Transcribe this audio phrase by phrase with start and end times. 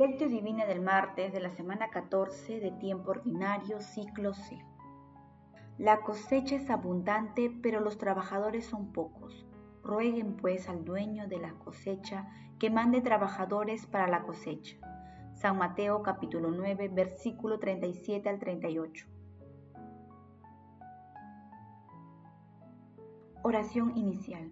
[0.00, 4.56] Lectio Divina del martes de la semana 14 de tiempo ordinario, ciclo C.
[5.76, 9.46] La cosecha es abundante, pero los trabajadores son pocos.
[9.82, 14.78] Rueguen pues al dueño de la cosecha que mande trabajadores para la cosecha.
[15.34, 19.06] San Mateo capítulo 9, versículo 37 al 38.
[23.42, 24.50] Oración inicial.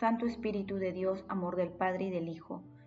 [0.00, 2.64] Santo Espíritu de Dios, amor del Padre y del Hijo,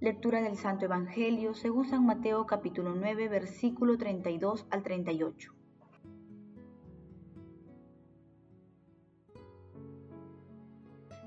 [0.00, 5.52] Lectura del Santo Evangelio según San Mateo capítulo 9 versículo 32 al 38.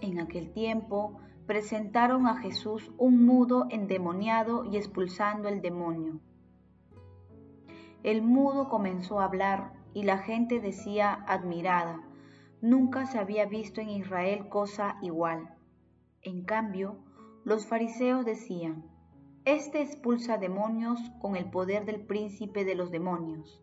[0.00, 6.20] En aquel tiempo presentaron a Jesús un mudo endemoniado y expulsando el demonio.
[8.04, 12.00] El mudo comenzó a hablar y la gente decía admirada,
[12.60, 15.52] nunca se había visto en Israel cosa igual.
[16.22, 16.98] En cambio,
[17.44, 18.84] los fariseos decían,
[19.44, 23.60] Este expulsa demonios con el poder del príncipe de los demonios.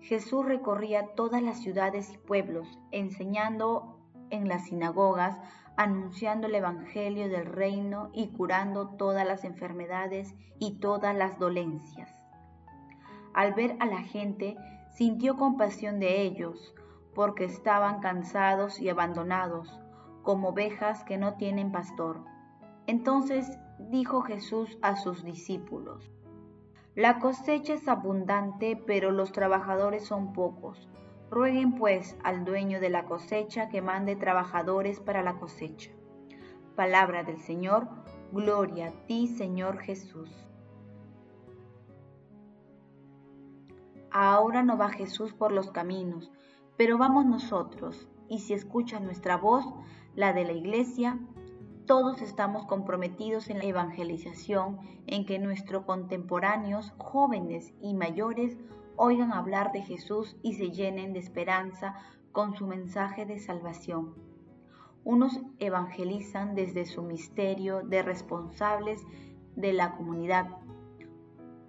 [0.00, 3.98] Jesús recorría todas las ciudades y pueblos, enseñando
[4.30, 5.38] en las sinagogas,
[5.76, 12.14] anunciando el Evangelio del reino y curando todas las enfermedades y todas las dolencias.
[13.34, 14.56] Al ver a la gente,
[14.92, 16.74] sintió compasión de ellos,
[17.14, 19.78] porque estaban cansados y abandonados
[20.22, 22.24] como ovejas que no tienen pastor.
[22.86, 26.10] Entonces dijo Jesús a sus discípulos,
[26.94, 30.88] La cosecha es abundante, pero los trabajadores son pocos.
[31.30, 35.90] Rueguen pues al dueño de la cosecha que mande trabajadores para la cosecha.
[36.76, 37.88] Palabra del Señor,
[38.32, 40.30] gloria a ti Señor Jesús.
[44.10, 46.30] Ahora no va Jesús por los caminos,
[46.76, 49.64] pero vamos nosotros, y si escucha nuestra voz,
[50.14, 51.18] la de la Iglesia,
[51.86, 58.56] todos estamos comprometidos en la evangelización, en que nuestros contemporáneos, jóvenes y mayores,
[58.96, 61.96] oigan hablar de Jesús y se llenen de esperanza
[62.32, 64.14] con su mensaje de salvación.
[65.04, 69.02] Unos evangelizan desde su misterio de responsables
[69.54, 70.48] de la comunidad,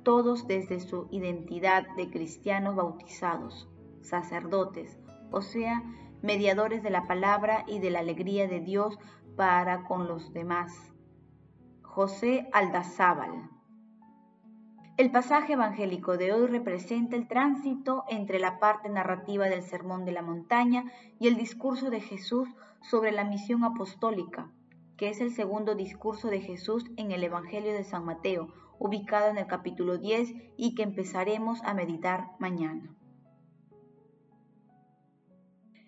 [0.03, 3.67] todos desde su identidad de cristianos bautizados,
[4.01, 4.97] sacerdotes,
[5.31, 5.83] o sea,
[6.21, 8.97] mediadores de la palabra y de la alegría de Dios
[9.35, 10.94] para con los demás.
[11.81, 13.50] José Aldazábal.
[14.97, 20.13] El pasaje evangélico de hoy representa el tránsito entre la parte narrativa del Sermón de
[20.13, 20.85] la Montaña
[21.19, 22.47] y el discurso de Jesús
[22.81, 24.50] sobre la misión apostólica,
[24.96, 29.38] que es el segundo discurso de Jesús en el Evangelio de San Mateo, ubicado en
[29.38, 32.96] el capítulo 10 y que empezaremos a meditar mañana.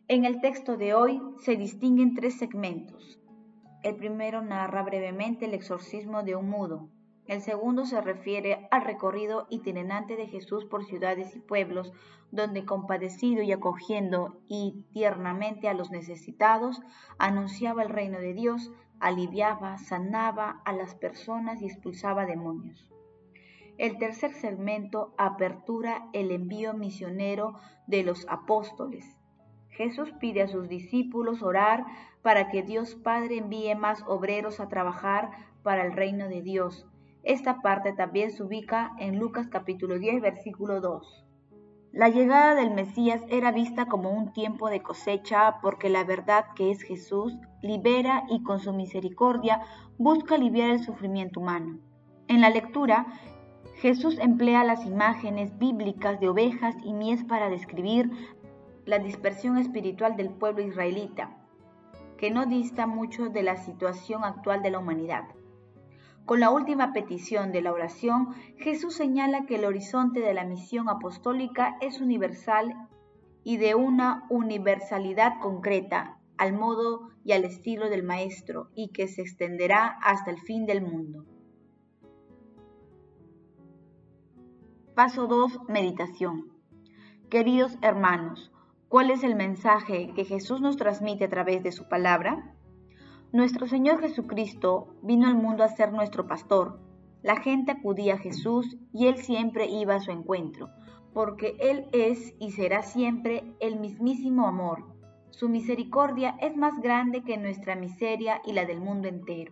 [0.09, 3.19] En el texto de hoy se distinguen tres segmentos.
[3.83, 6.89] El primero narra brevemente el exorcismo de un mudo.
[7.27, 11.91] El segundo se refiere al recorrido itinerante de Jesús por ciudades y pueblos,
[12.31, 16.81] donde compadecido y acogiendo y tiernamente a los necesitados,
[17.19, 22.89] anunciaba el reino de Dios, aliviaba, sanaba a las personas y expulsaba demonios.
[23.77, 29.16] El tercer segmento apertura el envío misionero de los apóstoles
[29.77, 31.85] Jesús pide a sus discípulos orar
[32.23, 35.29] para que Dios Padre envíe más obreros a trabajar
[35.61, 36.87] para el reino de Dios.
[37.22, 41.25] Esta parte también se ubica en Lucas capítulo 10, versículo 2.
[41.91, 46.72] La llegada del Mesías era vista como un tiempo de cosecha porque la verdad que
[46.72, 49.61] es Jesús libera y con su misericordia
[49.99, 51.78] busca aliviar el sufrimiento humano.
[52.28, 53.05] En la lectura,
[53.81, 58.09] Jesús emplea las imágenes bíblicas de ovejas y mies para describir
[58.87, 61.37] la dispersión espiritual del pueblo israelita,
[62.17, 65.25] que no dista mucho de la situación actual de la humanidad.
[66.25, 70.89] Con la última petición de la oración, Jesús señala que el horizonte de la misión
[70.89, 72.73] apostólica es universal
[73.43, 79.22] y de una universalidad concreta, al modo y al estilo del Maestro, y que se
[79.22, 81.25] extenderá hasta el fin del mundo.
[84.95, 85.59] Paso 2.
[85.67, 86.53] Meditación.
[87.29, 88.51] Queridos hermanos,
[88.89, 92.55] ¿Cuál es el mensaje que Jesús nos transmite a través de su palabra?
[93.34, 96.79] Nuestro Señor Jesucristo vino al mundo a ser nuestro pastor.
[97.22, 100.69] La gente acudía a Jesús y él siempre iba a su encuentro,
[101.13, 104.85] porque él es y será siempre el mismísimo amor.
[105.31, 109.51] Su misericordia es más grande que nuestra miseria y la del mundo entero.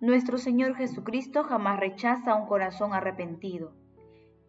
[0.00, 3.74] Nuestro Señor Jesucristo jamás rechaza un corazón arrepentido.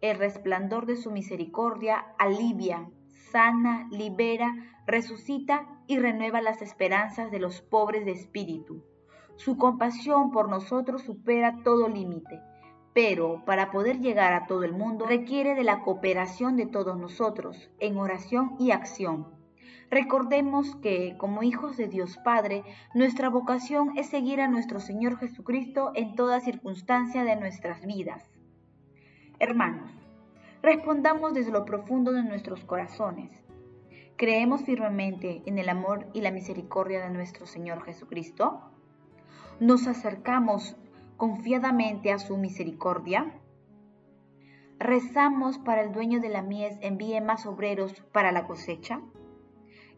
[0.00, 2.88] El resplandor de su misericordia alivia,
[3.34, 4.54] sana, libera,
[4.86, 8.84] resucita y renueva las esperanzas de los pobres de espíritu.
[9.34, 12.40] Su compasión por nosotros supera todo límite,
[12.92, 17.72] pero para poder llegar a todo el mundo requiere de la cooperación de todos nosotros
[17.80, 19.26] en oración y acción.
[19.90, 22.62] Recordemos que, como hijos de Dios Padre,
[22.94, 28.30] nuestra vocación es seguir a nuestro Señor Jesucristo en toda circunstancia de nuestras vidas.
[29.40, 29.90] Hermanos,
[30.64, 33.30] respondamos desde lo profundo de nuestros corazones.
[34.16, 38.62] ¿Creemos firmemente en el amor y la misericordia de nuestro Señor Jesucristo?
[39.60, 40.74] ¿Nos acercamos
[41.18, 43.38] confiadamente a su misericordia?
[44.78, 49.02] ¿Rezamos para el dueño de la mies envíe más obreros para la cosecha?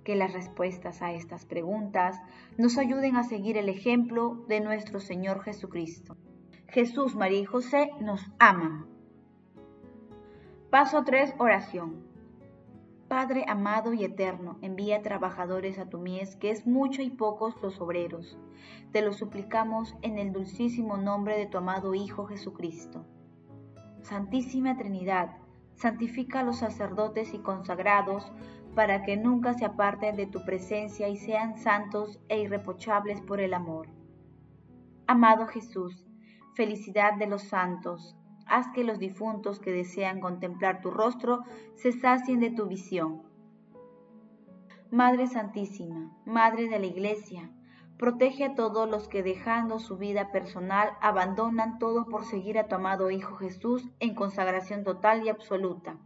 [0.02, 2.20] Que las respuestas a estas preguntas
[2.58, 6.16] nos ayuden a seguir el ejemplo de nuestro Señor Jesucristo.
[6.66, 8.95] Jesús, María y José nos aman.
[10.70, 11.36] Paso 3.
[11.38, 12.02] Oración.
[13.06, 17.80] Padre amado y eterno, envía trabajadores a tu mies, que es mucho y pocos los
[17.80, 18.36] obreros.
[18.90, 23.06] Te lo suplicamos en el dulcísimo nombre de tu amado Hijo Jesucristo.
[24.02, 25.36] Santísima Trinidad,
[25.76, 28.32] santifica a los sacerdotes y consagrados
[28.74, 33.54] para que nunca se aparten de tu presencia y sean santos e irreprochables por el
[33.54, 33.86] amor.
[35.06, 36.04] Amado Jesús,
[36.54, 38.16] felicidad de los santos,
[38.46, 41.42] haz que los difuntos que desean contemplar tu rostro
[41.74, 43.22] se sacien de tu visión.
[44.90, 47.50] Madre Santísima, Madre de la Iglesia,
[47.98, 52.76] protege a todos los que dejando su vida personal abandonan todo por seguir a tu
[52.76, 55.98] amado Hijo Jesús en consagración total y absoluta.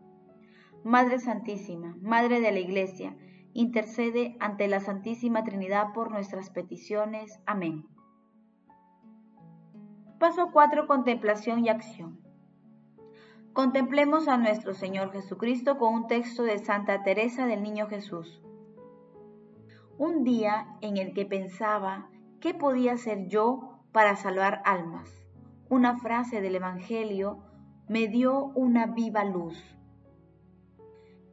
[0.83, 3.17] Madre Santísima, Madre de la Iglesia,
[3.53, 7.39] intercede ante la Santísima Trinidad por nuestras peticiones.
[7.45, 7.87] Amén.
[10.19, 10.87] Paso 4.
[10.87, 12.30] Contemplación y acción.
[13.53, 18.41] Contemplemos a nuestro Señor Jesucristo con un texto de Santa Teresa del Niño Jesús.
[19.99, 22.09] Un día en el que pensaba
[22.41, 25.11] qué podía hacer yo para salvar almas.
[25.69, 27.43] Una frase del Evangelio
[27.89, 29.61] me dio una viva luz.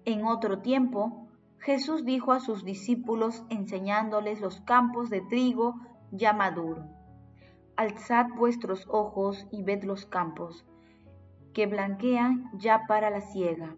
[0.04, 1.28] En otro tiempo,
[1.60, 5.76] Jesús dijo a sus discípulos enseñándoles los campos de trigo
[6.12, 6.84] ya maduro.
[7.76, 10.66] Alzad vuestros ojos y ved los campos
[11.58, 13.76] que blanquean ya para la siega.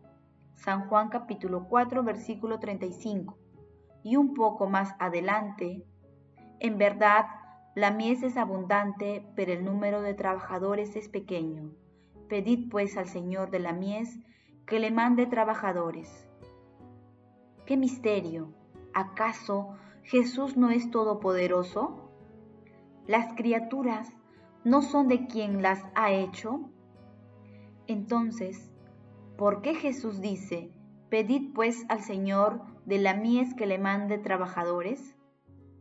[0.55, 3.37] San Juan capítulo 4 versículo 35.
[4.03, 5.85] Y un poco más adelante,
[6.59, 7.27] en verdad,
[7.75, 11.71] la mies es abundante, pero el número de trabajadores es pequeño.
[12.27, 14.19] Pedid pues al Señor de la mies
[14.65, 16.27] que le mande trabajadores.
[17.65, 18.53] ¡Qué misterio!
[18.93, 22.11] ¿Acaso Jesús no es todopoderoso?
[23.07, 24.11] ¿Las criaturas
[24.65, 26.69] no son de quien las ha hecho?
[27.89, 28.69] Entonces,
[29.35, 30.71] ¿por qué Jesús dice,
[31.09, 35.15] pedid pues al Señor de la mies que le mande trabajadores?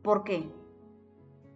[0.02, 0.50] ¿Por qué?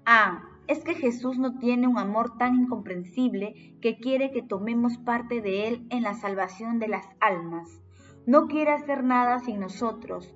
[0.04, 5.40] Ah, es que Jesús no tiene un amor tan incomprensible que quiere que tomemos parte
[5.40, 7.80] de Él en la salvación de las almas.
[8.26, 10.34] No quiere hacer nada sin nosotros.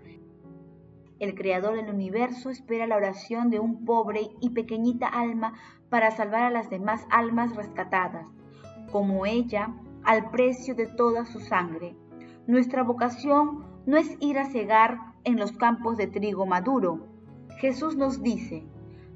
[1.19, 5.53] El Creador del universo espera la oración de un pobre y pequeñita alma
[5.91, 8.27] para salvar a las demás almas rescatadas.
[8.91, 9.75] Como ella,
[10.07, 11.97] al precio de toda su sangre.
[12.47, 17.09] Nuestra vocación no es ir a cegar en los campos de trigo maduro.
[17.59, 18.65] Jesús nos dice,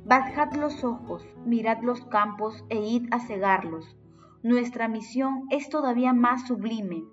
[0.05, 3.97] bajad los ojos, mirad los campos e id a cegarlos.
[4.43, 7.05] Nuestra misión es todavía más sublime.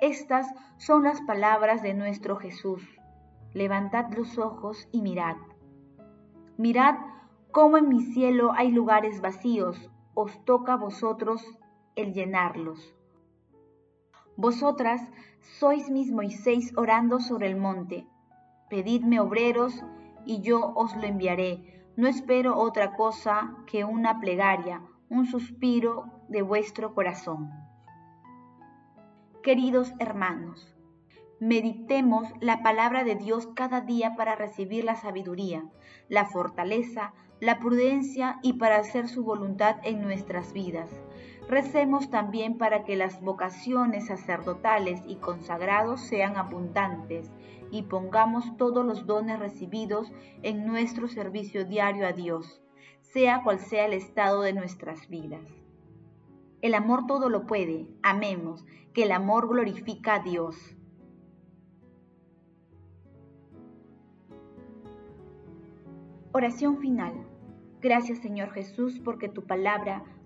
[0.00, 2.82] Estas son las palabras de nuestro Jesús.
[3.52, 5.36] Levantad los ojos y mirad.
[6.56, 6.96] Mirad
[7.52, 11.46] cómo en mi cielo hay lugares vacíos, os toca a vosotros
[11.94, 12.94] el llenarlos.
[14.36, 15.00] Vosotras
[15.60, 18.06] sois mis Moisés orando sobre el monte.
[18.68, 19.84] Pedidme obreros
[20.26, 21.84] y yo os lo enviaré.
[21.96, 27.50] No espero otra cosa que una plegaria, un suspiro de vuestro corazón.
[29.44, 30.74] Queridos hermanos,
[31.38, 35.64] meditemos la palabra de Dios cada día para recibir la sabiduría,
[36.08, 40.90] la fortaleza, la prudencia y para hacer su voluntad en nuestras vidas.
[41.48, 47.30] Recemos también para que las vocaciones sacerdotales y consagrados sean abundantes
[47.70, 50.10] y pongamos todos los dones recibidos
[50.42, 52.62] en nuestro servicio diario a Dios,
[53.00, 55.44] sea cual sea el estado de nuestras vidas.
[56.62, 57.88] El amor todo lo puede.
[58.02, 60.56] Amemos, que el amor glorifica a Dios.
[66.32, 67.12] Oración final.
[67.82, 70.04] Gracias Señor Jesús porque tu palabra